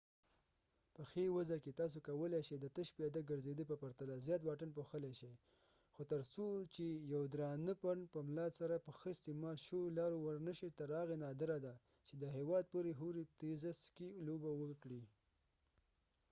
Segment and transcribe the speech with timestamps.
[0.93, 4.69] په ښې وضع کې تاسو کولای شې د تش پیاده ګرځېدا په پرتله زیات واټن
[4.77, 5.33] پوښلای شئ–
[5.93, 10.17] خو تر څو چې یو درانه پنډ په ملا سره په ښه استعمال شویو لارو
[10.25, 11.73] ورنشئ تر هغې نادره ده
[12.07, 15.03] چې د هېواد پورې هورې تېزه سکي لوبه وکړئ